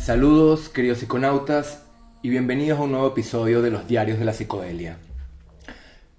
[0.00, 1.82] Saludos, queridos psiconautas,
[2.22, 4.96] y bienvenidos a un nuevo episodio de los Diarios de la Psicodelia.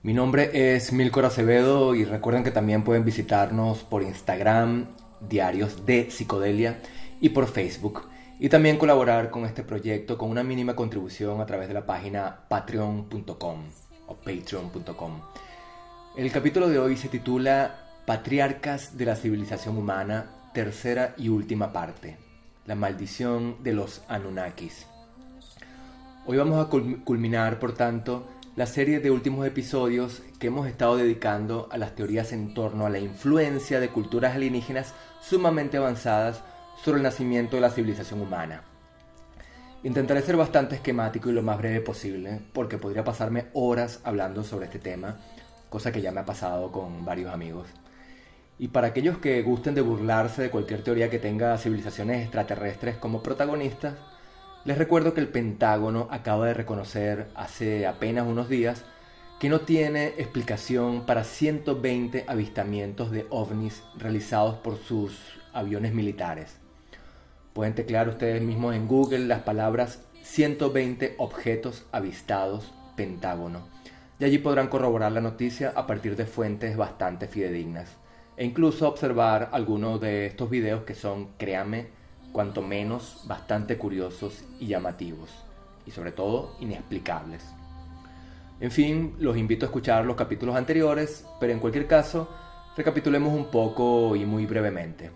[0.04, 4.86] Mi nombre es Milcor Acevedo y recuerden que también pueden visitarnos por Instagram,
[5.28, 6.80] Diarios de Psicodelia,
[7.22, 8.04] y por Facebook.
[8.40, 12.42] Y también colaborar con este proyecto con una mínima contribución a través de la página
[12.50, 13.64] patreon.com
[14.08, 15.22] o patreon.com.
[16.16, 22.31] El capítulo de hoy se titula Patriarcas de la Civilización Humana, tercera y última parte.
[22.68, 24.86] La maldición de los Anunnakis.
[26.28, 31.68] Hoy vamos a culminar, por tanto, la serie de últimos episodios que hemos estado dedicando
[31.72, 36.44] a las teorías en torno a la influencia de culturas alienígenas sumamente avanzadas
[36.84, 38.62] sobre el nacimiento de la civilización humana.
[39.82, 44.66] Intentaré ser bastante esquemático y lo más breve posible, porque podría pasarme horas hablando sobre
[44.66, 45.18] este tema,
[45.68, 47.68] cosa que ya me ha pasado con varios amigos.
[48.62, 53.24] Y para aquellos que gusten de burlarse de cualquier teoría que tenga civilizaciones extraterrestres como
[53.24, 53.96] protagonistas,
[54.66, 58.84] les recuerdo que el Pentágono acaba de reconocer hace apenas unos días
[59.40, 65.18] que no tiene explicación para 120 avistamientos de ovnis realizados por sus
[65.54, 66.58] aviones militares.
[67.54, 73.68] Pueden teclear ustedes mismos en Google las palabras 120 objetos avistados Pentágono.
[74.20, 77.98] Y allí podrán corroborar la noticia a partir de fuentes bastante fidedignas
[78.38, 81.88] e incluso observar algunos de estos videos que son, créanme,
[82.32, 85.30] cuanto menos bastante curiosos y llamativos,
[85.86, 87.44] y sobre todo inexplicables.
[88.60, 92.30] En fin, los invito a escuchar los capítulos anteriores, pero en cualquier caso,
[92.78, 95.12] recapitulemos un poco y muy brevemente.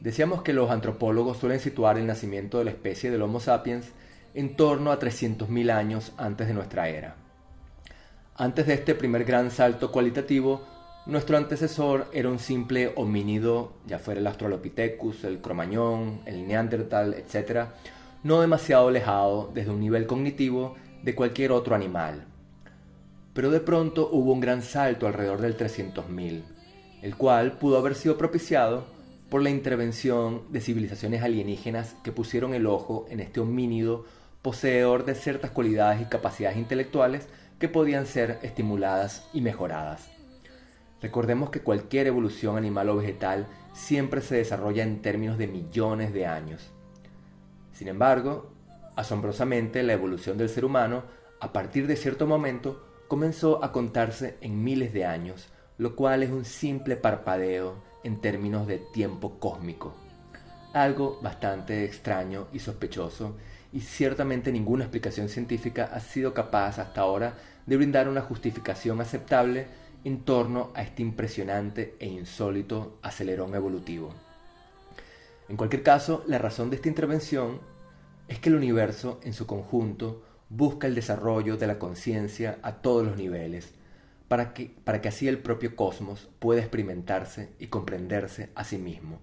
[0.00, 3.86] Decíamos que los antropólogos suelen situar el nacimiento de la especie del Homo sapiens
[4.34, 7.16] en torno a 300.000 años antes de nuestra era.
[8.36, 10.62] Antes de este primer gran salto cualitativo,
[11.06, 17.66] nuestro antecesor era un simple homínido, ya fuera el Australopithecus, el Cromañón, el Neandertal, etc.,
[18.24, 22.24] no demasiado alejado desde un nivel cognitivo de cualquier otro animal.
[23.34, 26.42] Pero de pronto hubo un gran salto alrededor del 300.000,
[27.02, 28.86] el cual pudo haber sido propiciado
[29.30, 34.06] por la intervención de civilizaciones alienígenas que pusieron el ojo en este homínido
[34.42, 37.28] poseedor de ciertas cualidades y capacidades intelectuales
[37.60, 40.15] que podían ser estimuladas y mejoradas.
[41.02, 46.26] Recordemos que cualquier evolución animal o vegetal siempre se desarrolla en términos de millones de
[46.26, 46.70] años.
[47.72, 48.50] Sin embargo,
[48.96, 51.04] asombrosamente la evolución del ser humano,
[51.40, 55.48] a partir de cierto momento, comenzó a contarse en miles de años,
[55.78, 59.94] lo cual es un simple parpadeo en términos de tiempo cósmico.
[60.72, 63.36] Algo bastante extraño y sospechoso,
[63.72, 67.34] y ciertamente ninguna explicación científica ha sido capaz hasta ahora
[67.66, 69.66] de brindar una justificación aceptable
[70.06, 74.14] en torno a este impresionante e insólito acelerón evolutivo.
[75.48, 77.58] En cualquier caso, la razón de esta intervención
[78.28, 83.04] es que el universo en su conjunto busca el desarrollo de la conciencia a todos
[83.04, 83.74] los niveles,
[84.28, 89.18] para que, para que así el propio cosmos pueda experimentarse y comprenderse a sí mismo.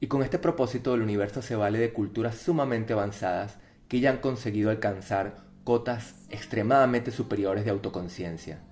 [0.00, 4.18] Y con este propósito el universo se vale de culturas sumamente avanzadas que ya han
[4.18, 8.62] conseguido alcanzar cotas extremadamente superiores de autoconciencia,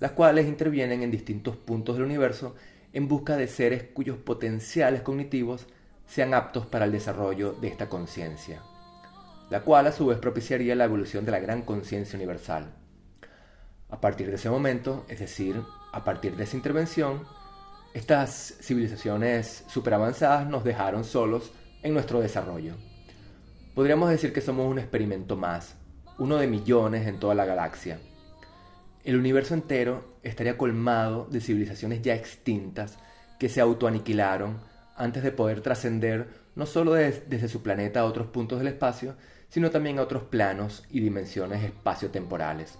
[0.00, 2.56] las cuales intervienen en distintos puntos del universo
[2.92, 5.66] en busca de seres cuyos potenciales cognitivos
[6.06, 8.62] sean aptos para el desarrollo de esta conciencia,
[9.50, 12.72] la cual a su vez propiciaría la evolución de la gran conciencia universal.
[13.90, 15.62] A partir de ese momento, es decir,
[15.92, 17.24] a partir de esa intervención,
[17.94, 22.74] estas civilizaciones superavanzadas nos dejaron solos en nuestro desarrollo.
[23.74, 25.76] Podríamos decir que somos un experimento más,
[26.18, 28.00] uno de millones en toda la galaxia,
[29.04, 32.98] el universo entero estaría colmado de civilizaciones ya extintas
[33.38, 34.58] que se autoaniquilaron
[34.96, 39.16] antes de poder trascender no solo desde su planeta a otros puntos del espacio,
[39.48, 42.78] sino también a otros planos y dimensiones espaciotemporales.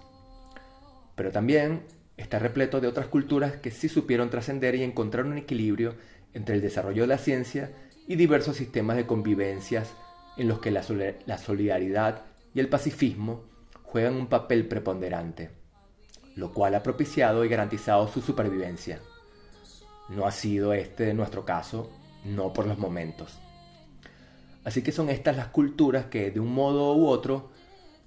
[1.15, 1.83] Pero también
[2.17, 5.95] está repleto de otras culturas que sí supieron trascender y encontrar un equilibrio
[6.33, 7.71] entre el desarrollo de la ciencia
[8.07, 9.93] y diversos sistemas de convivencias
[10.37, 13.45] en los que la, solidaridad y el pacifismo
[13.83, 15.60] juegan un papel preponderante
[16.41, 18.99] lo cual ha propiciado y garantizado su supervivencia.
[20.09, 21.91] No ha sido este nuestro caso,
[22.25, 23.37] no por los momentos.
[24.63, 27.51] Así que son estas las culturas que de un modo u otro,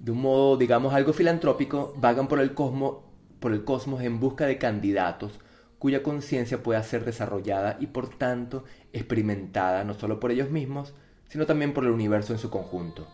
[0.01, 4.59] de un modo digamos algo filantrópico, vagan por el por el cosmos en busca de
[4.59, 5.39] candidatos
[5.79, 10.93] cuya conciencia pueda ser desarrollada y por tanto experimentada no solo por ellos mismos,
[11.29, 13.07] sino también por el universo en su conjunto.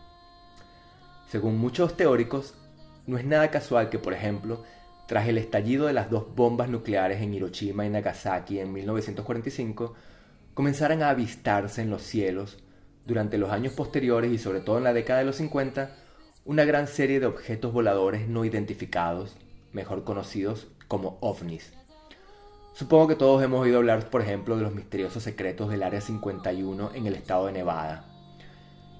[1.27, 2.55] Según muchos teóricos,
[3.07, 4.63] no es nada casual que, por ejemplo,
[5.11, 9.93] tras el estallido de las dos bombas nucleares en Hiroshima y Nagasaki en 1945,
[10.53, 12.59] comenzaran a avistarse en los cielos
[13.05, 15.93] durante los años posteriores y sobre todo en la década de los 50,
[16.45, 19.35] una gran serie de objetos voladores no identificados,
[19.73, 21.73] mejor conocidos como ovnis.
[22.73, 26.91] Supongo que todos hemos oído hablar, por ejemplo, de los misteriosos secretos del Área 51
[26.93, 28.05] en el estado de Nevada.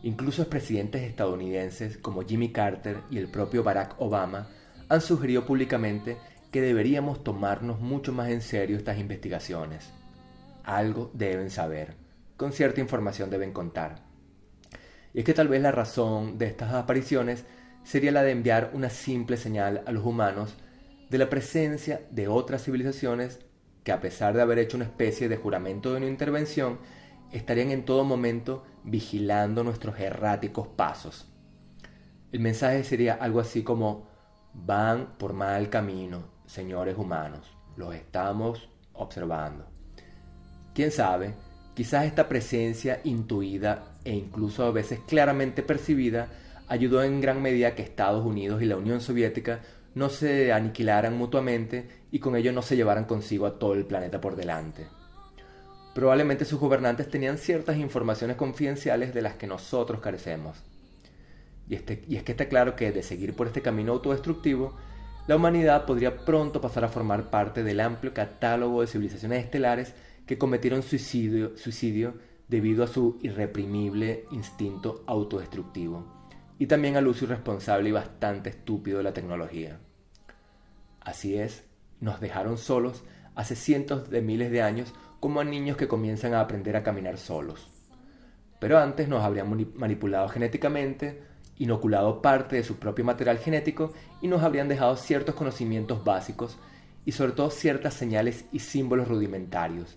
[0.04, 4.50] Incluso expresidentes estadounidenses como Jimmy Carter y el propio Barack Obama
[4.92, 6.18] han sugerido públicamente
[6.52, 9.90] que deberíamos tomarnos mucho más en serio estas investigaciones.
[10.66, 11.96] Algo deben saber,
[12.36, 14.04] con cierta información deben contar.
[15.14, 17.46] Y es que tal vez la razón de estas apariciones
[17.86, 20.58] sería la de enviar una simple señal a los humanos
[21.10, 23.40] de la presencia de otras civilizaciones
[23.86, 26.80] que a pesar de haber hecho una especie de juramento de no intervención,
[27.32, 31.32] estarían en todo momento vigilando nuestros erráticos pasos.
[32.34, 34.11] El mensaje sería algo así como,
[34.54, 39.66] van por mal camino, señores humanos, los estamos observando.
[40.74, 41.34] ¿Quién sabe?
[41.74, 46.28] Quizás esta presencia intuida e incluso a veces claramente percibida
[46.68, 49.62] ayudó en gran medida que Estados Unidos y la Unión Soviética
[49.94, 54.22] no se aniquilaran mutuamente y con ello no se llevaran consigo a todo el planeta
[54.22, 54.88] por delante.
[55.94, 60.64] Probablemente sus gobernantes tenían ciertas informaciones confidenciales de las que nosotros carecemos.
[61.72, 64.76] Y, este, y es que está claro que de seguir por este camino autodestructivo,
[65.26, 69.94] la humanidad podría pronto pasar a formar parte del amplio catálogo de civilizaciones estelares
[70.26, 72.16] que cometieron suicidio, suicidio
[72.50, 76.28] debido a su irreprimible instinto autodestructivo
[76.60, 79.80] y también al uso irresponsable y bastante estúpido de la tecnología.
[81.00, 81.64] Así es,
[82.02, 86.42] nos dejaron solos hace cientos de miles de años como a niños que comienzan a
[86.42, 87.70] aprender a caminar solos.
[88.60, 91.31] Pero antes nos habrían manipulado genéticamente,
[91.62, 96.58] inoculado parte de su propio material genético y nos habrían dejado ciertos conocimientos básicos
[97.06, 99.96] y sobre todo ciertas señales y símbolos rudimentarios,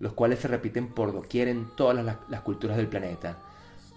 [0.00, 3.38] los cuales se repiten por doquier en todas las, culturas del planeta,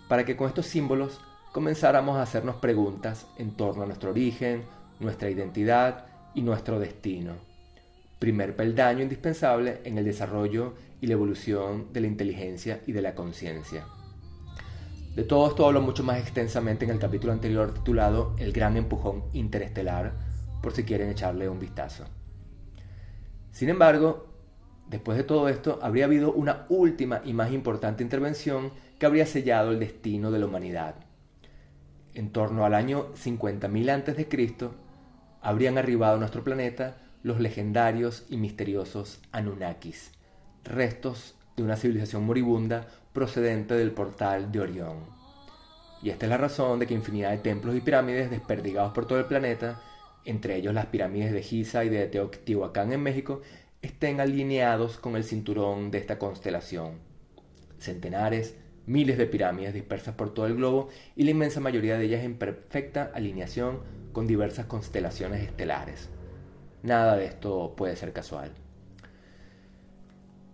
[0.08, 1.20] para que con estos símbolos
[1.54, 4.66] comenzáramos a hacernos preguntas en torno a nuestro origen,
[5.00, 6.06] nuestra identidad
[6.36, 7.34] y nuestro destino.
[8.20, 13.16] Primer peldaño indispensable en el desarrollo y la evolución de la inteligencia y de la
[13.16, 13.86] conciencia.
[15.18, 19.24] De todo esto hablo mucho más extensamente en el capítulo anterior titulado El gran empujón
[19.34, 20.14] interestelar,
[20.62, 22.04] por si quieren echarle un vistazo.
[23.52, 24.28] Sin embargo,
[24.88, 28.70] después de todo esto, habría habido una última y más importante intervención
[29.00, 30.94] que habría sellado el destino de la humanidad.
[32.14, 34.70] En torno al año 50.000 a.C.,
[35.42, 40.12] habrían arribado a nuestro planeta los legendarios y misteriosos Anunnakis,
[40.64, 44.98] restos de una civilización moribunda procedente del portal de Orión.
[46.04, 49.18] Y esta es la razón de que infinidad de templos y pirámides desperdigados por todo
[49.18, 49.82] el planeta,
[50.24, 53.42] entre ellos las pirámides de Giza y de Teotihuacán en México,
[53.82, 57.00] estén alineados con el cinturón de esta constelación.
[57.80, 58.56] Centenares,
[58.86, 62.38] miles de pirámides dispersas por todo el globo y la inmensa mayoría de ellas en
[62.38, 63.80] perfecta alineación
[64.14, 66.10] con diversas constelaciones estelares.
[66.84, 68.52] Nada de esto puede ser casual.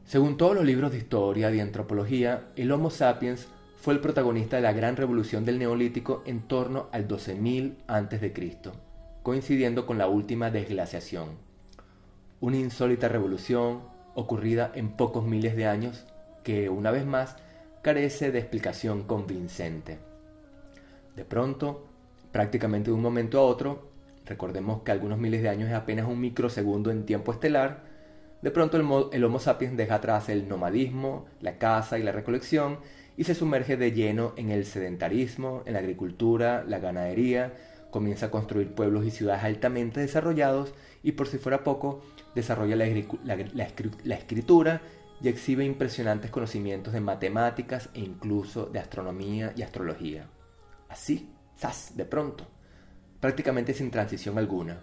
[0.06, 3.48] Según todos los libros de historia y antropología, el Homo sapiens
[3.78, 8.34] fue el protagonista de la gran revolución del Neolítico en torno al 12.000 a.C.,
[9.24, 11.30] coincidiendo con la última desglaciación.
[12.42, 13.82] Una insólita revolución
[14.16, 16.06] ocurrida en pocos miles de años
[16.44, 17.38] que, una vez más,
[17.82, 20.00] carece de explicación convincente.
[21.16, 21.86] De pronto,
[22.32, 23.90] prácticamente de un momento a otro,
[24.26, 27.93] recordemos que algunos miles de años es apenas un microsegundo en tiempo estelar,
[28.44, 28.76] de pronto
[29.14, 32.80] el, Homo sapiens deja atrás el nomadismo, la caza y la recolección
[33.16, 37.54] y se sumerge de lleno en el sedentarismo, en la agricultura, la ganadería,
[37.90, 40.74] comienza a construir pueblos y ciudades altamente desarrollados
[41.04, 42.02] y por si fuera poco,
[42.36, 42.86] desarrolla la,
[43.54, 44.82] la, escritura
[45.22, 50.28] y exhibe impresionantes conocimientos de matemáticas e incluso de astronomía y astrología.
[50.90, 51.96] Así, ¡zas!
[51.96, 52.46] de pronto,
[53.22, 54.82] prácticamente sin transición alguna.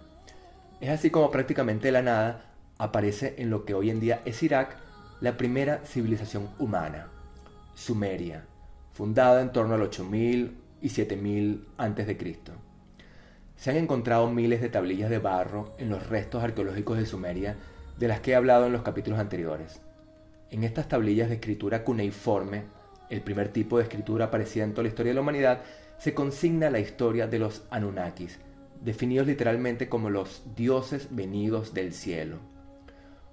[0.81, 2.50] Es así como prácticamente de la nada
[2.81, 4.79] aparece en lo que hoy en día es Irak
[5.21, 7.09] la primera civilización humana,
[7.75, 8.47] Sumeria,
[8.95, 12.37] fundada en torno al 8000 y 7000 a.C.
[13.55, 17.57] Se han encontrado miles de tablillas de barro en los restos arqueológicos de Sumeria
[17.99, 19.83] de las que he hablado en los capítulos anteriores.
[20.51, 22.65] En estas tablillas de escritura cuneiforme,
[23.11, 25.61] el primer tipo de escritura aparecida en toda la historia de la humanidad,
[25.99, 28.39] se consigna la historia de los Anunnakis,
[28.83, 32.50] definidos literalmente como los dioses venidos del cielo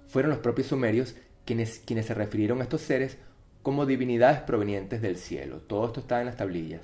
[0.08, 3.18] fueron los propios sumerios quienes, quienes se refirieron a estos seres
[3.62, 5.58] como divinidades provenientes del cielo.
[5.58, 6.82] Todo esto está en las tablillas.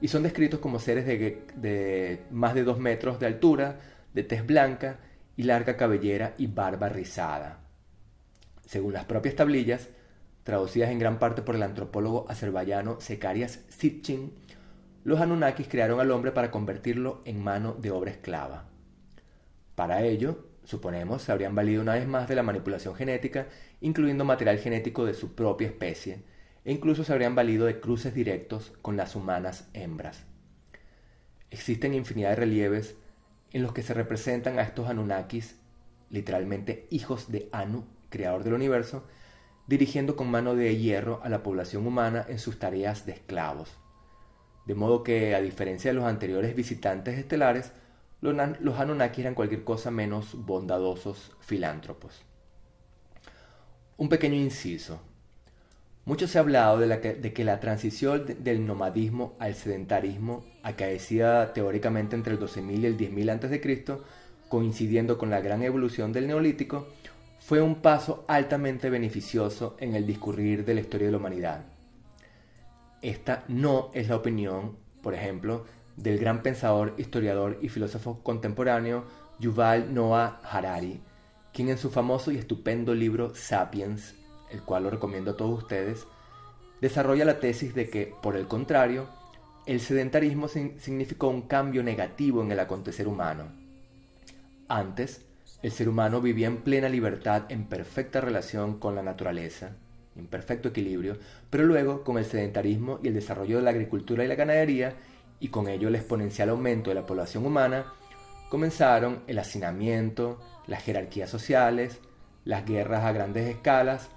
[0.00, 3.78] Y son descritos como seres de, de más de dos metros de altura,
[4.12, 4.98] de tez blanca
[5.36, 7.60] y larga cabellera y barba rizada.
[8.66, 9.88] Según las propias tablillas,
[10.42, 14.32] traducidas en gran parte por el antropólogo azerbaiyano Zekarias Sitchin,
[15.04, 18.64] los Anunnakis crearon al hombre para convertirlo en mano de obra esclava.
[19.74, 23.46] Para ello, suponemos, se habrían valido una vez más de la manipulación genética,
[23.80, 26.24] incluyendo material genético de su propia especie,
[26.64, 30.24] e incluso se habrían valido de cruces directos con las humanas hembras.
[31.50, 32.96] Existen infinidad de relieves
[33.52, 35.56] en los que se representan a estos Anunnakis,
[36.10, 39.06] literalmente hijos de Anu, creador del universo,
[39.68, 43.70] dirigiendo con mano de hierro a la población humana en sus tareas de esclavos.
[44.66, 47.72] De modo que, a diferencia de los anteriores visitantes estelares,
[48.32, 52.22] los Anunnaki eran cualquier cosa menos bondadosos filántropos.
[53.96, 55.00] Un pequeño inciso.
[56.04, 62.34] Mucho se ha hablado de, que la transición del nomadismo al sedentarismo, acaecida teóricamente entre
[62.34, 64.02] el 12.000 y el 10.000 a.C.,
[64.48, 66.86] coincidiendo con la gran evolución del neolítico,
[67.40, 71.64] fue un paso altamente beneficioso en el discurrir de la historia de la humanidad.
[73.02, 75.64] Esta no es la opinión, por ejemplo,
[75.96, 79.04] del gran pensador, historiador y filósofo contemporáneo
[79.38, 81.00] Yuval Noah Harari,
[81.52, 84.14] quien en su famoso y estupendo libro Sapiens,
[84.50, 86.06] el cual lo recomiendo a todos ustedes,
[86.80, 89.08] desarrolla la tesis de que, por el contrario,
[89.66, 93.44] el sedentarismo significó un cambio negativo en el acontecer humano.
[94.68, 95.24] Antes,
[95.62, 99.72] el ser humano vivía en plena libertad, en perfecta relación con la naturaleza,
[100.14, 101.18] en perfecto equilibrio,
[101.50, 104.94] pero luego, con el sedentarismo y el desarrollo de la agricultura y la ganadería,
[105.40, 107.84] y con ello el exponencial aumento de la población humana,
[108.48, 112.00] comenzaron el hacinamiento, las jerarquías sociales,
[112.44, 114.08] las guerras a grandes escalas,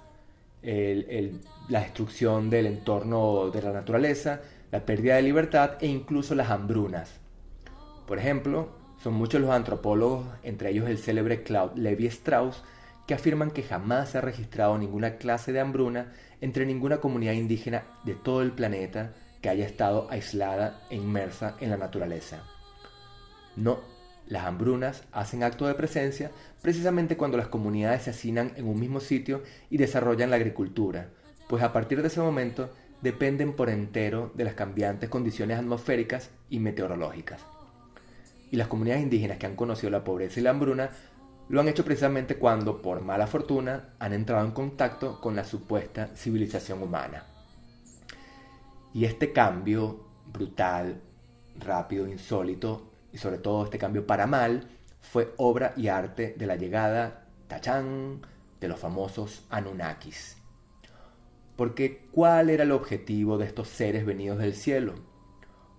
[0.62, 7.18] la destrucción del entorno de la naturaleza, la pérdida de libertad e incluso las hambrunas.
[8.06, 8.68] Por ejemplo,
[9.02, 12.62] son muchos los antropólogos, entre ellos el célebre Claude Levi Strauss,
[13.06, 17.84] que afirman que jamás se ha registrado ninguna clase de hambruna entre ninguna comunidad indígena
[18.04, 22.42] de todo el planeta que haya estado aislada e inmersa en la naturaleza.
[23.56, 23.80] No,
[24.26, 26.30] las hambrunas hacen acto de presencia
[26.62, 31.08] precisamente cuando las comunidades se hacinan en un mismo sitio y desarrollan la agricultura,
[31.48, 32.70] pues a partir de ese momento
[33.02, 37.40] dependen por entero de las cambiantes condiciones atmosféricas y meteorológicas.
[38.50, 40.90] Y las comunidades indígenas que han conocido la pobreza y la hambruna
[41.48, 46.10] lo han hecho precisamente cuando, por mala fortuna, han entrado en contacto con la supuesta
[46.14, 47.24] civilización humana.
[48.92, 51.00] Y este cambio brutal,
[51.58, 54.68] rápido, insólito, y sobre todo este cambio para mal,
[55.00, 58.22] fue obra y arte de la llegada, tachán,
[58.60, 60.36] de los famosos Anunnakis.
[61.56, 64.94] Porque, ¿cuál era el objetivo de estos seres venidos del cielo?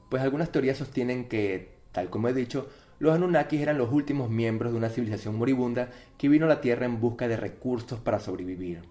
[0.09, 4.71] Pues algunas teorías sostienen que, tal como he dicho, los Anunnakis eran los últimos miembros
[4.71, 8.81] de una civilización moribunda que vino a la Tierra en busca de recursos para sobrevivir.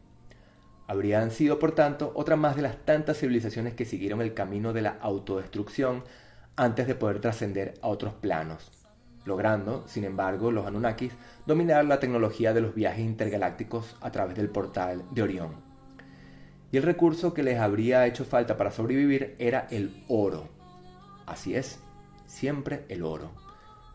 [0.91, 4.83] Habrían sido, por tanto, otra más de las tantas civilizaciones que siguieron el camino de
[4.83, 6.03] la autodestrucción
[6.57, 8.73] antes de poder trascender a otros planos,
[9.25, 11.13] logrando, sin embargo, los Anunnakis
[11.47, 15.53] dominar la tecnología de los viajes intergalácticos a través del portal de Orión.
[16.73, 20.49] Y el recurso que les habría hecho falta para sobrevivir era el oro.
[21.25, 21.79] Así es,
[22.27, 23.31] siempre el oro.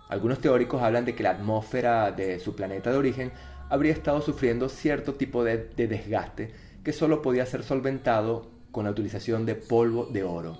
[0.07, 3.33] Algunos teóricos hablan de que la atmósfera de su planeta de origen
[3.67, 8.91] habría estado sufriendo cierto tipo de, de desgaste que solo podía ser solventado con la
[8.91, 10.55] utilización de polvo de oro.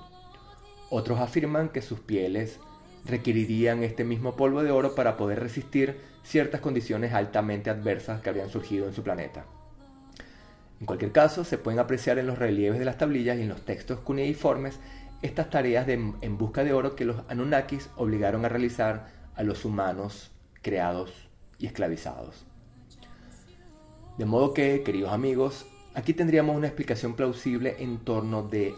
[0.90, 2.60] Otros afirman que sus pieles
[3.06, 8.50] requerirían este mismo polvo de oro para poder resistir ciertas condiciones altamente adversas que habían
[8.50, 9.46] surgido en su planeta.
[10.80, 13.62] En cualquier caso, se pueden apreciar en los relieves de las tablillas y en los
[13.62, 14.80] textos cuneiformes
[15.22, 19.64] estas tareas de, en busca de oro que los Anunnakis obligaron a realizar a los
[19.64, 20.32] humanos
[20.64, 21.12] creados
[21.60, 22.46] y esclavizados.
[24.18, 28.76] De modo que, queridos amigos, Aquí tendríamos una explicación plausible en torno de,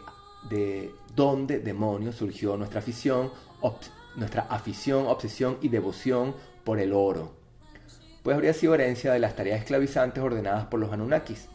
[0.50, 3.32] de dónde demonios surgió nuestra afición,
[4.16, 7.34] nuestra afición, obsesión y devoción por el oro.
[8.22, 11.48] Pues habría sido herencia de las tareas esclavizantes ordenadas por los Anunnakis.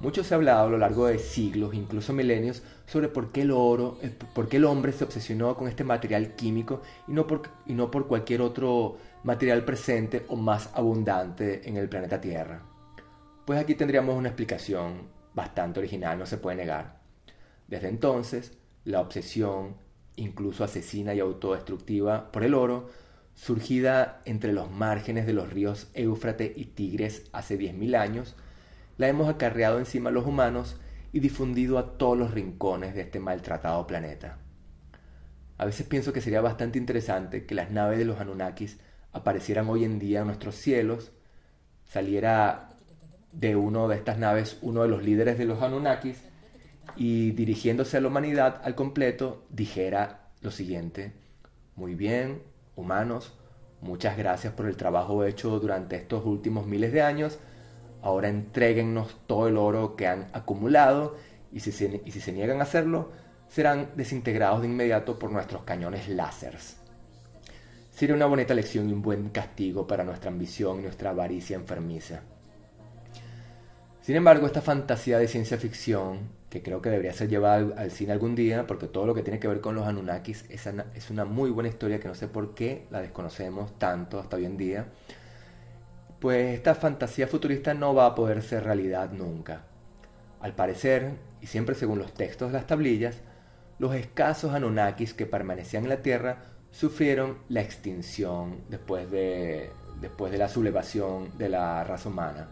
[0.00, 3.50] Mucho se ha hablado a lo largo de siglos, incluso milenios, sobre por qué el
[3.50, 7.42] oro, eh, por qué el hombre se obsesionó con este material químico y no, por,
[7.66, 12.62] y no por cualquier otro material presente o más abundante en el planeta Tierra.
[13.48, 17.00] Pues aquí tendríamos una explicación bastante original, no se puede negar.
[17.66, 18.52] Desde entonces,
[18.84, 19.78] la obsesión,
[20.16, 22.90] incluso asesina y autodestructiva por el oro,
[23.34, 28.36] surgida entre los márgenes de los ríos Éufrates y Tigres hace 10.000 años,
[28.98, 30.76] la hemos acarreado encima a los humanos
[31.14, 34.36] y difundido a todos los rincones de este maltratado planeta.
[35.56, 38.78] A veces pienso que sería bastante interesante que las naves de los Anunnakis
[39.12, 41.12] aparecieran hoy en día en nuestros cielos,
[41.86, 42.67] saliera
[43.32, 46.18] de uno de estas naves uno de los líderes de los Anunnakis
[46.96, 51.12] y dirigiéndose a la humanidad al completo dijera lo siguiente,
[51.74, 52.42] muy bien,
[52.76, 53.34] humanos,
[53.80, 57.38] muchas gracias por el trabajo hecho durante estos últimos miles de años,
[58.02, 61.16] ahora entreguennos todo el oro que han acumulado
[61.52, 63.10] y si se, y si se niegan a hacerlo,
[63.48, 66.76] serán desintegrados de inmediato por nuestros cañones láseres.
[67.90, 72.22] Sería una bonita lección y un buen castigo para nuestra ambición y nuestra avaricia enfermiza.
[74.08, 78.14] Sin embargo, esta fantasía de ciencia ficción, que creo que debería ser llevada al, cine
[78.14, 81.10] algún día, porque todo lo que tiene que ver con los Anunnakis es una, es
[81.10, 84.56] una muy buena historia que no sé por qué la desconocemos tanto hasta hoy en
[84.56, 84.86] día,
[86.20, 89.64] pues esta fantasía futurista no va a poder ser realidad nunca.
[90.40, 91.10] Al parecer,
[91.42, 93.18] y siempre según los textos de las tablillas,
[93.78, 99.68] los escasos Anunnakis que permanecían en la Tierra sufrieron la extinción después de,
[100.00, 102.48] después de la sublevación de la raza humana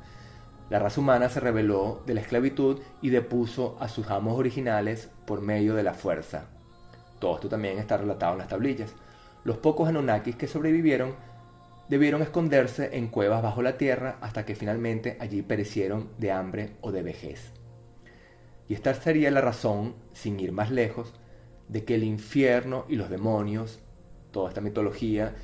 [0.68, 5.40] la raza humana se rebeló de la esclavitud y depuso a sus amos originales por
[5.40, 6.48] medio de la fuerza.
[7.20, 8.92] Todo esto también está relatado en las tablillas.
[9.44, 11.14] Los pocos Anunnakis que sobrevivieron
[11.88, 16.90] debieron esconderse en cuevas bajo la tierra hasta que finalmente allí perecieron de hambre o
[16.90, 17.52] de vejez.
[18.68, 21.14] Y esta sería la razón, sin ir más lejos,
[21.68, 23.78] de que el infierno y los demonios,
[24.32, 25.36] toda esta mitología,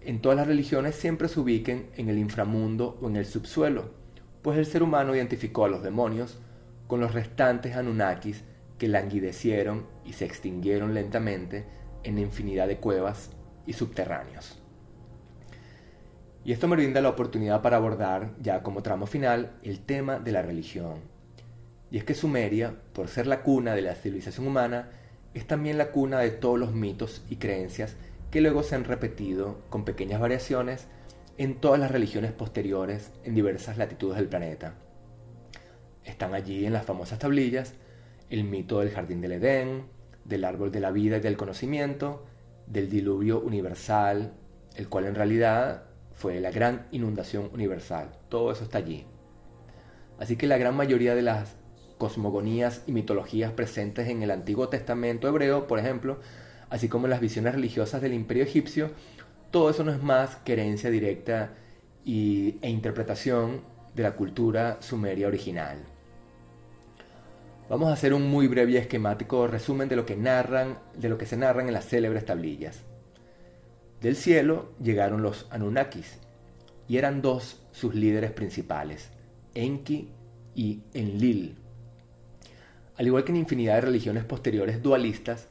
[0.00, 4.03] en todas las religiones siempre se ubiquen en el inframundo o en el subsuelo,
[4.44, 6.38] pues el ser humano identificó a los demonios
[6.86, 8.44] con los restantes Anunnakis
[8.76, 11.64] que languidecieron y se extinguieron lentamente
[12.02, 13.30] en infinidad de cuevas
[13.66, 14.60] y subterráneos.
[16.44, 20.32] Y esto me brinda la oportunidad para abordar, ya como tramo final, el tema de
[20.32, 20.96] la religión.
[21.90, 24.90] Y es que Sumeria, por ser la cuna de la civilización humana,
[25.32, 27.96] es también la cuna de todos los mitos y creencias
[28.30, 30.86] que luego se han repetido con pequeñas variaciones
[31.38, 34.74] en todas las religiones posteriores en diversas latitudes del planeta.
[36.04, 37.74] Están allí en las famosas tablillas
[38.30, 39.84] el mito del jardín del Edén,
[40.24, 42.24] del árbol de la vida y del conocimiento,
[42.66, 44.32] del diluvio universal,
[44.74, 48.10] el cual en realidad fue la gran inundación universal.
[48.28, 49.04] Todo eso está allí.
[50.18, 51.56] Así que la gran mayoría de las
[51.98, 56.18] cosmogonías y mitologías presentes en el Antiguo Testamento hebreo, por ejemplo,
[56.70, 58.90] así como las visiones religiosas del imperio egipcio,
[59.54, 61.52] todo eso no es más que herencia directa
[62.04, 63.60] y, e interpretación
[63.94, 65.78] de la cultura sumeria original.
[67.68, 71.18] Vamos a hacer un muy breve y esquemático resumen de lo que narran, de lo
[71.18, 72.80] que se narran en las célebres tablillas.
[74.00, 76.18] Del cielo llegaron los Anunnakis,
[76.88, 79.10] y eran dos sus líderes principales,
[79.54, 80.08] Enki
[80.56, 81.58] y Enlil.
[82.96, 85.46] Al igual que en infinidad de religiones posteriores dualistas,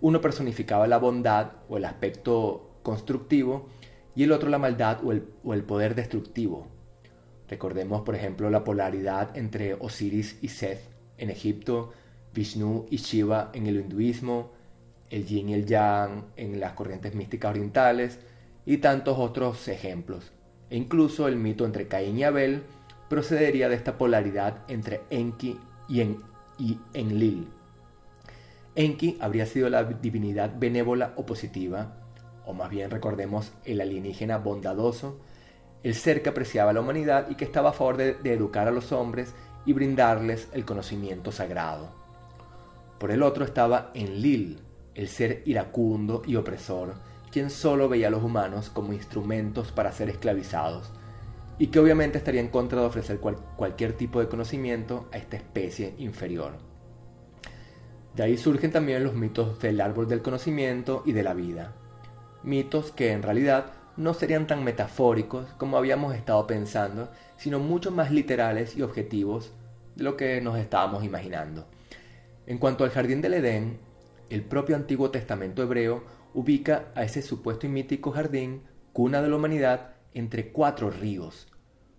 [0.00, 3.68] uno personificaba la bondad o el aspecto constructivo
[4.14, 6.66] y el otro la maldad o el, poder destructivo.
[7.48, 10.80] Recordemos, por ejemplo, la polaridad entre Osiris y Seth
[11.18, 11.92] en Egipto,
[12.34, 14.52] Vishnu y Shiva en el hinduismo,
[15.10, 18.18] el yin y el yang en las corrientes místicas orientales
[18.64, 20.32] y tantos otros ejemplos.
[20.70, 22.62] E incluso el mito entre Caín y Abel
[23.08, 26.18] procedería de esta polaridad entre Enki y, en,
[26.58, 27.48] y Enlil.
[28.76, 31.99] Enki habría sido la divinidad benévola o positiva,
[32.44, 35.18] o más bien recordemos el alienígena bondadoso,
[35.82, 38.70] el ser que apreciaba a la humanidad y que estaba a favor de, educar a
[38.72, 41.90] los hombres y brindarles el conocimiento sagrado.
[42.98, 44.60] Por el otro estaba Enlil,
[44.94, 46.94] el ser iracundo y opresor,
[47.30, 50.90] quien solo veía a los humanos como instrumentos para ser esclavizados,
[51.58, 55.94] y que obviamente estaría en contra de ofrecer cualquier tipo de conocimiento a esta especie
[55.98, 56.52] inferior.
[58.14, 61.74] De ahí surgen también los mitos del árbol del conocimiento y de la vida,
[62.42, 68.10] mitos que en realidad no serían tan metafóricos como habíamos estado pensando, sino mucho más
[68.10, 69.52] literales y objetivos
[69.96, 71.66] de lo que nos estábamos imaginando.
[72.46, 73.78] En cuanto al jardín del Edén,
[74.30, 79.36] el propio Antiguo Testamento hebreo ubica a ese supuesto y mítico jardín, cuna de la
[79.36, 81.48] humanidad, entre cuatro ríos,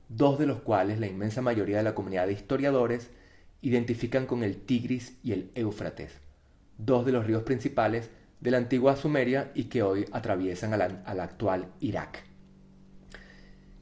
[0.10, 3.12] dos de los cuales la inmensa mayoría de la comunidad de historiadores
[3.62, 6.20] identifican con el Tigris y el Éufrates,
[6.78, 8.10] dos de los ríos principales
[8.42, 12.24] de la antigua Sumeria y que hoy atraviesan al, actual Irak.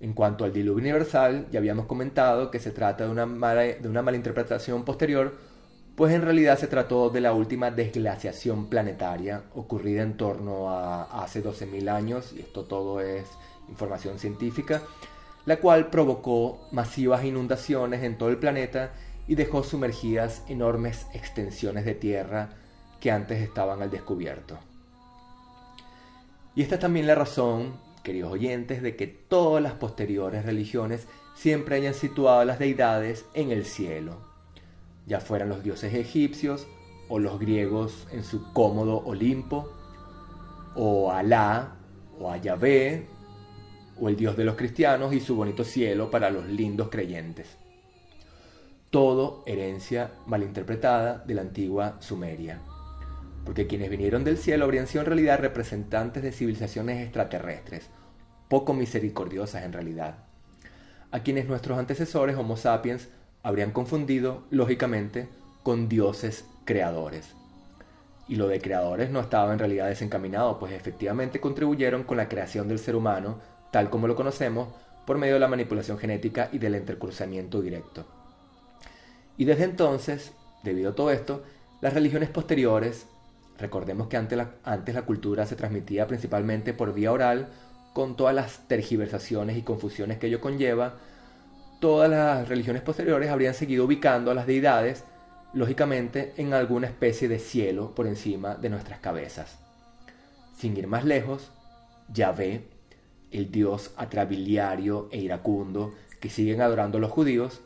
[0.01, 3.87] En cuanto al diluvio universal, ya habíamos comentado que se trata de una, mala, de
[3.87, 5.37] una malinterpretación posterior,
[5.95, 11.43] pues en realidad se trató de la última desglaciación planetaria ocurrida en torno a hace
[11.43, 13.25] 12.000 años, y esto todo es
[13.67, 14.81] información científica,
[15.45, 18.93] la cual provocó masivas inundaciones en todo el planeta
[19.27, 22.49] y dejó sumergidas enormes extensiones de tierra
[22.99, 24.57] que antes estaban al descubierto.
[26.55, 31.77] Y esta es también la razón, queridos oyentes, de que todas las posteriores religiones siempre
[31.77, 34.17] hayan situado a las deidades en el cielo,
[35.05, 36.67] ya fueran los dioses egipcios
[37.07, 39.71] o los griegos en su cómodo Olimpo,
[40.75, 41.75] o Alá,
[42.19, 43.07] o a Yahvé,
[43.99, 47.57] o el dios de los cristianos y su bonito cielo para los lindos creyentes.
[48.89, 52.59] Todo herencia malinterpretada de la antigua Sumeria,
[53.45, 57.89] porque quienes vinieron del cielo habrían sido en realidad representantes de civilizaciones extraterrestres,
[58.47, 60.25] poco misericordiosas en realidad,
[61.11, 63.09] a quienes nuestros antecesores Homo sapiens
[63.43, 65.27] habrían confundido, lógicamente,
[65.63, 67.33] con dioses creadores.
[68.27, 72.67] Y lo de creadores no estaba en realidad desencaminado, pues efectivamente contribuyeron con la creación
[72.67, 73.39] del ser humano,
[73.71, 74.69] tal como lo conocemos,
[75.05, 78.05] por medio de la manipulación genética y del intercruzamiento directo.
[79.37, 81.43] Y desde entonces, debido a todo esto,
[81.81, 83.07] las religiones posteriores,
[83.59, 87.49] recordemos que antes la, antes la cultura se transmitía principalmente por vía oral,
[87.93, 90.95] con todas las tergiversaciones y confusiones que ello conlleva,
[91.79, 95.03] todas las religiones posteriores habrían seguido ubicando a las deidades
[95.53, 99.57] lógicamente en alguna especie de cielo por encima de nuestras cabezas.
[100.55, 101.51] Sin ir más lejos,
[102.13, 102.67] Yahvé,
[103.31, 107.61] el dios atrabiliario e iracundo que siguen adorando los judíos,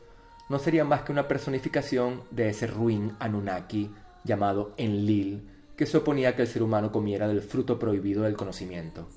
[0.49, 3.89] no sería más que una personificación de ese ruin Anunnaki
[4.23, 9.07] llamado Enlil, que se oponía que el ser humano comiera del fruto prohibido del conocimiento.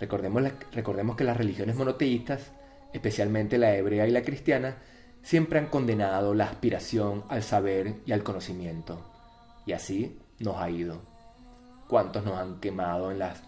[0.00, 2.52] Recordemos, recordemos que las religiones monoteístas,
[2.92, 4.76] especialmente la hebrea y la cristiana,
[5.22, 9.02] siempre han condenado la aspiración al saber y al conocimiento.
[9.66, 11.00] Y así nos ha ido.
[11.88, 13.38] ¿Cuántos nos han quemado en las...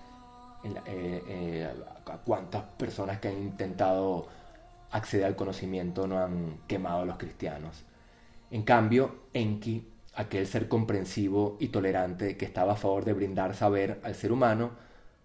[0.65, 1.71] Eh, eh,
[2.25, 4.27] ¿Cuántas personas que han intentado
[4.91, 7.85] acceder al conocimiento no han quemado a los cristianos?
[8.51, 14.01] En cambio, Enki, aquel ser comprensivo y tolerante que estaba a favor de brindar saber
[14.03, 14.73] al ser humano,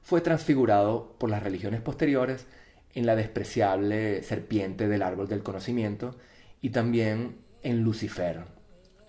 [0.02, 2.46] fue transfigurado por las religiones posteriores
[2.94, 6.16] en la despreciable serpiente del árbol del conocimiento
[6.62, 8.44] y también en Lucifer.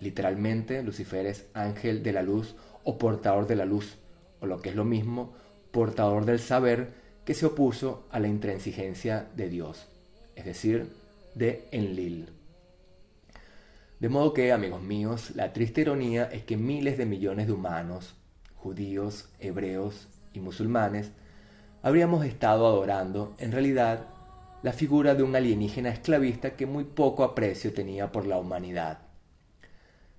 [0.01, 3.99] Literalmente, Lucifer es ángel de la luz o portador de la luz,
[4.41, 5.35] o lo que es lo mismo,
[5.71, 9.89] portador del saber que se opuso a la intransigencia de Dios,
[10.35, 10.93] es decir,
[11.35, 12.36] de Enlil.
[13.99, 18.15] De modo que, amigos míos, la triste ironía es que miles de millones de humanos,
[18.55, 21.13] judíos, hebreos y musulmanes,
[21.83, 24.07] habríamos estado adorando, en realidad,
[24.63, 28.99] la figura de un alienígena esclavista que muy poco aprecio tenía por la humanidad.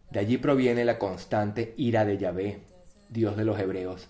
[0.09, 2.61] De allí proviene la constante ira de Yahvé,
[3.09, 4.07] Dios de los hebreos,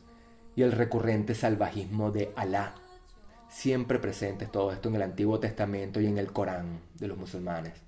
[0.55, 2.75] y el recurrente salvajismo de Alá,
[3.49, 7.86] siempre presente todo esto en el Antiguo Testamento y en el Corán de los musulmanes.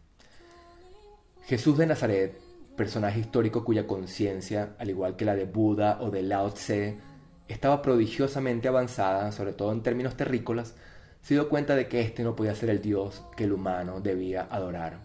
[1.50, 2.40] Jesús de Nazaret,
[2.76, 7.00] personaje histórico cuya conciencia, al igual que la de Buda o de Lao Tse,
[7.48, 10.76] estaba prodigiosamente avanzada, sobre todo en términos terrícolas,
[11.24, 14.48] se dio cuenta de que éste no podía ser el Dios que el humano debía
[14.52, 15.00] adorar.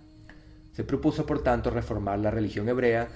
[0.72, 3.08] Se propuso, por tanto, reformar la religión hebrea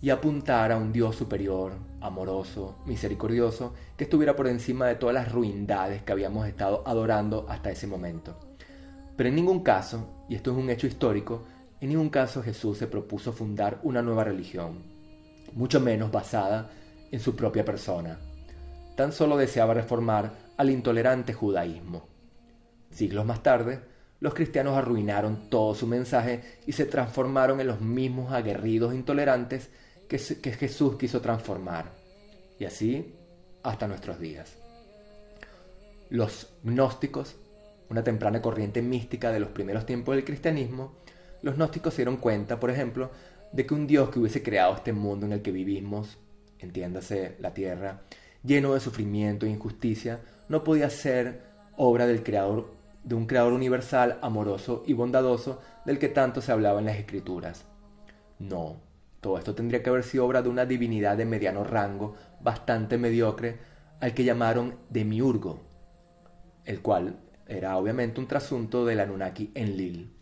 [0.00, 5.30] y apuntar a un Dios superior, amoroso, misericordioso, que estuviera por encima de todas las
[5.30, 8.40] ruindades que habíamos estado adorando hasta ese momento.
[9.18, 11.44] Pero en ningún caso, y esto es un hecho histórico,
[11.80, 14.82] en ningún caso Jesús se propuso fundar una nueva religión,
[15.54, 16.70] mucho menos basada
[17.10, 18.18] en su propia persona.
[18.96, 22.06] Tan solo deseaba reformar al intolerante judaísmo.
[22.90, 23.80] Siglos más tarde,
[24.20, 29.70] los cristianos arruinaron todo su mensaje y se transformaron en los mismos aguerridos intolerantes
[30.06, 31.92] que, Jesús quiso transformar.
[32.58, 33.14] Y así
[33.62, 34.56] hasta nuestros días.
[36.10, 37.36] Los gnósticos,
[37.88, 40.96] una temprana corriente mística de los primeros tiempos del cristianismo,
[41.42, 43.10] los gnósticos se dieron cuenta, por ejemplo,
[43.52, 46.18] de que un Dios que hubiese creado este mundo en el que vivimos,
[46.58, 48.02] entiéndase la tierra,
[48.42, 51.42] lleno de sufrimiento e injusticia, no podía ser
[51.76, 52.72] obra del creador
[53.04, 57.64] de un creador universal, amoroso y bondadoso del que tanto se hablaba en las escrituras.
[58.38, 58.76] No,
[59.20, 63.58] todo esto tendría que haber sido obra de una divinidad de mediano rango, bastante mediocre,
[64.00, 65.60] al que llamaron Demiurgo,
[66.64, 70.19] el cual era obviamente un trasunto del Anunnaki Enlil.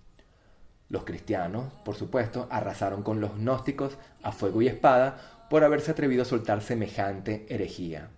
[0.89, 6.23] Los cristianos, por supuesto, arrasaron con los gnósticos a fuego y espada por haberse atrevido
[6.23, 8.09] a soltar semejante herejía.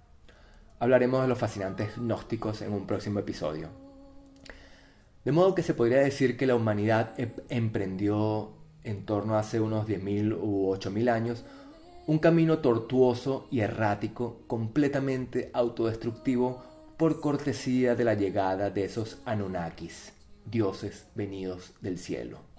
[0.79, 3.69] Hablaremos de los fascinantes gnósticos en un próximo episodio.
[5.25, 8.53] De modo que se podría decir que la humanidad em-, emprendió
[8.85, 11.45] en torno a hace unos 10.000 u 8.000 años
[12.07, 16.65] un camino tortuoso y errático, completamente autodestructivo
[16.97, 20.13] por cortesía de la llegada de esos Anunnakis,
[20.45, 22.50] dioses venidos del cielo.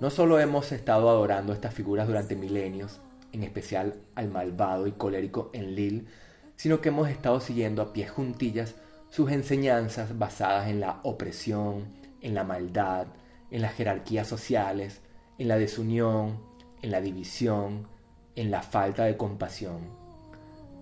[0.00, 3.00] No solo hemos estado adorando estas figuras durante milenios,
[3.32, 6.08] en especial al malvado y colérico Enlil,
[6.56, 8.74] sino que hemos estado siguiendo a pies juntillas
[9.08, 13.06] sus enseñanzas basadas en la opresión, en la maldad,
[13.50, 15.00] en las jerarquías sociales,
[15.38, 16.40] en la desunión,
[16.82, 17.86] en la división,
[18.34, 19.80] en la falta de compasión.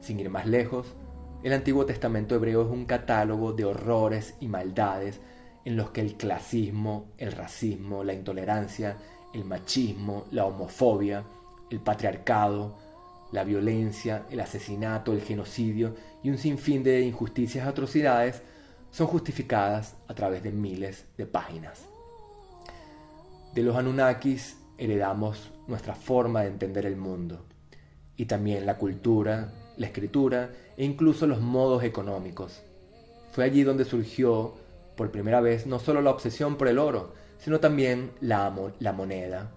[0.00, 0.94] Sin ir más lejos,
[1.42, 5.20] el Antiguo Testamento hebreo es un catálogo de horrores y maldades
[5.64, 8.96] en los que el clasismo, el racismo, la intolerancia,
[9.32, 11.24] el machismo, la homofobia,
[11.70, 12.76] el patriarcado,
[13.32, 18.42] la violencia, el asesinato, el genocidio y un sinfín de injusticias y atrocidades
[18.90, 21.86] son justificadas a través de miles de páginas.
[23.54, 27.46] De los Anunnakis heredamos nuestra forma de entender el mundo
[28.16, 32.62] y también la cultura, la escritura e incluso los modos económicos.
[33.32, 34.54] Fue allí donde surgió
[34.96, 39.50] por primera vez no solo la obsesión por el oro, sino también la, la moneda,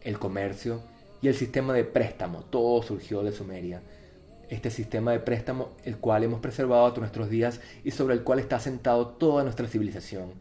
[0.00, 0.82] el comercio
[1.20, 2.44] y el sistema de préstamo.
[2.44, 3.82] Todo surgió de Sumeria.
[4.48, 8.38] Este sistema de préstamo, el cual hemos preservado hasta nuestros días y sobre el cual
[8.38, 10.34] está asentado toda nuestra civilización,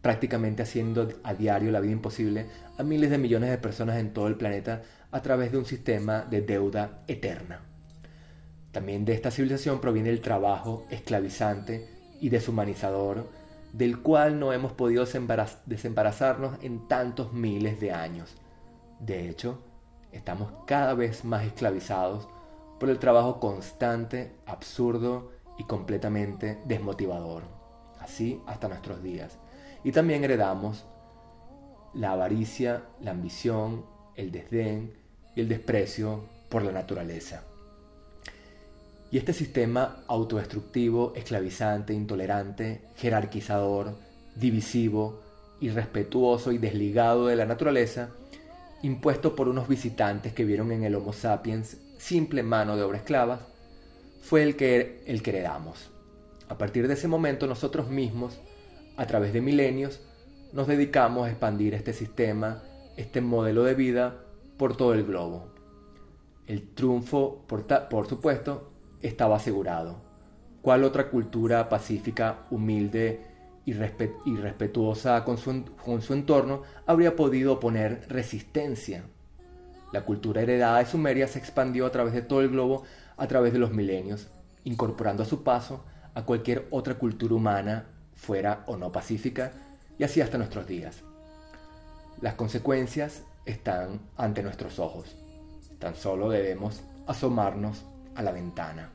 [0.00, 2.46] prácticamente haciendo a diario la vida imposible
[2.78, 6.22] a miles de millones de personas en todo el planeta a través de un sistema
[6.22, 7.60] de deuda eterna.
[8.72, 11.88] También de esta civilización proviene el trabajo esclavizante
[12.20, 13.28] y deshumanizador
[13.72, 15.04] del cual no hemos podido
[15.66, 18.34] desembarazarnos en tantos miles de años.
[18.98, 19.58] De hecho,
[20.12, 22.28] estamos cada vez más esclavizados
[22.78, 27.42] por el trabajo constante, absurdo y completamente desmotivador.
[28.00, 29.38] Así hasta nuestros días.
[29.84, 30.86] Y también heredamos
[31.94, 34.94] la avaricia, la ambición, el desdén
[35.34, 37.44] y el desprecio por la naturaleza.
[39.10, 43.96] Y este sistema autodestructivo, esclavizante, intolerante, jerarquizador,
[44.36, 45.20] divisivo,
[45.60, 48.10] irrespetuoso y desligado de la naturaleza,
[48.82, 53.40] impuesto por unos visitantes que vieron en el Homo sapiens simple mano de obra esclava,
[54.22, 55.90] fue el que, el que heredamos.
[56.48, 58.40] A partir de ese momento nosotros mismos,
[58.96, 60.00] a través de milenios,
[60.52, 62.62] nos dedicamos a expandir este sistema,
[62.96, 64.24] este modelo de vida
[64.56, 65.48] por todo el globo.
[66.46, 68.69] El triunfo, por, por supuesto,
[69.02, 70.02] estaba asegurado.
[70.62, 73.24] ¿Cuál otra cultura pacífica, humilde
[73.64, 79.04] y, respetuosa con su, entorno habría podido oponer resistencia?
[79.92, 82.84] La cultura heredada de Sumeria se expandió a través de todo el globo
[83.16, 84.28] a través de los milenios,
[84.64, 85.84] incorporando a su paso
[86.14, 89.52] a cualquier otra cultura humana, fuera o no pacífica,
[89.98, 91.02] y así hasta nuestros días.
[92.20, 95.16] Las consecuencias están ante nuestros ojos.
[95.78, 97.84] Tan solo debemos asomarnos
[98.20, 98.90] a la ventana.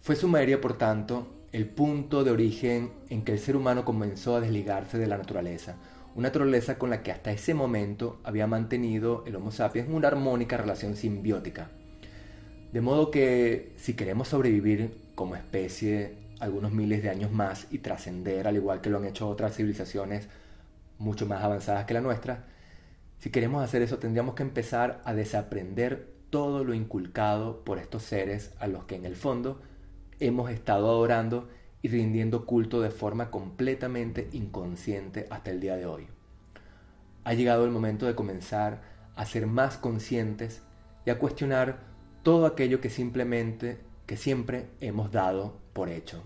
[0.00, 4.40] Fue Sumeria, por tanto, el punto de origen en que el ser humano comenzó a
[4.40, 5.76] desligarse de la naturaleza,
[6.16, 10.56] una naturaleza con la que hasta ese momento había mantenido el Homo sapiens una armónica
[10.56, 11.70] relación simbiótica.
[12.72, 18.48] De modo que si queremos sobrevivir como especie algunos miles de años más y trascender,
[18.48, 20.28] al igual que lo han hecho otras civilizaciones
[20.98, 22.46] mucho más avanzadas que la nuestra,
[23.20, 28.54] si queremos hacer eso tendríamos que empezar a desaprender todo lo inculcado por estos seres
[28.58, 29.62] a los que en el fondo
[30.18, 31.48] hemos estado adorando
[31.80, 36.08] y rindiendo culto de forma completamente inconsciente hasta el día de hoy.
[37.22, 38.82] Ha llegado el momento de comenzar
[39.14, 40.62] a ser más conscientes
[41.06, 41.78] y a cuestionar
[42.24, 46.20] todo aquello que simplemente, que siempre hemos dado por hecho.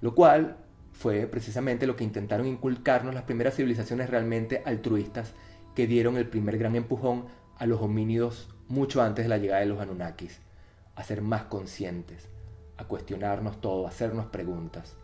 [0.00, 0.56] Lo cual
[0.92, 5.34] fue precisamente lo que intentaron inculcarnos las primeras civilizaciones realmente altruistas
[5.76, 7.26] que dieron el primer gran empujón
[7.58, 10.40] a los homínidos mucho antes de la llegada de los Anunnakis,
[10.96, 12.26] a ser más conscientes,
[12.78, 14.96] a cuestionarnos todo, a hacernos preguntas.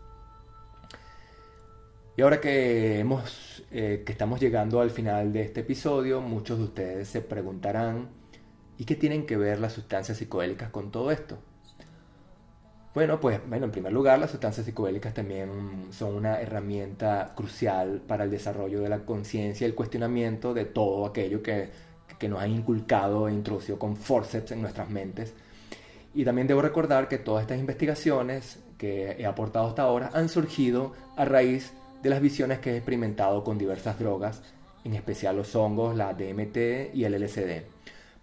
[2.17, 6.63] Y ahora que, hemos, eh, que estamos llegando al final de este episodio, muchos de
[6.65, 8.09] ustedes se preguntarán,
[8.77, 11.37] ¿y qué tienen que ver las sustancias psicodélicas con todo esto?
[12.95, 18.23] Bueno, pues bueno, en primer lugar, las sustancias psicodélicas también son una herramienta crucial para
[18.23, 21.69] el desarrollo de la conciencia y el cuestionamiento de todo aquello que
[22.19, 25.33] que nos han inculcado e introducido con forceps en nuestras mentes.
[26.13, 30.93] Y también debo recordar que todas estas investigaciones que he aportado hasta ahora han surgido
[31.15, 34.41] a raíz de las visiones que he experimentado con diversas drogas,
[34.83, 37.63] en especial los hongos, la DMT y el LSD.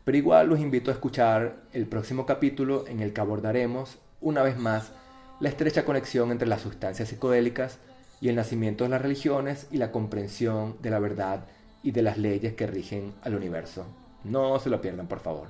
[0.04, 4.56] Pero igual los invito a escuchar el próximo capítulo en el que abordaremos, una vez
[4.56, 4.92] más,
[5.40, 7.78] la estrecha conexión entre las sustancias psicodélicas
[8.20, 11.46] y el nacimiento de las religiones y la comprensión de la verdad
[11.86, 13.86] y de las leyes que rigen al universo.
[14.24, 15.46] No se lo pierdan, por favor.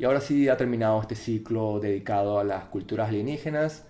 [0.00, 3.84] Y ahora sí ha terminado este ciclo dedicado a las culturas alienígenas.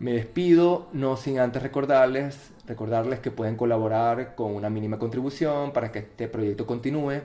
[0.00, 5.92] Me despido, no sin antes recordarles, recordarles que pueden colaborar con una mínima contribución para
[5.92, 7.20] que este proyecto continúe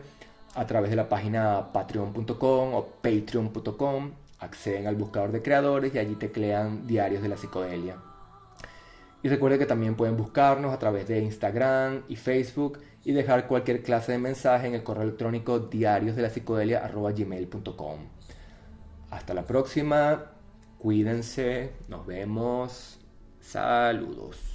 [0.54, 4.12] a través de la página patreon.com o patreon.com.
[4.42, 7.96] Acceden al buscador de creadores y allí teclean Diarios de la Psicodelia.
[9.24, 13.82] Y recuerde que también pueden buscarnos a través de Instagram y Facebook y dejar cualquier
[13.82, 16.16] clase de mensaje en el correo electrónico diarios.
[19.10, 20.32] Hasta la próxima,
[20.78, 23.00] cuídense, nos vemos,
[23.40, 24.51] saludos.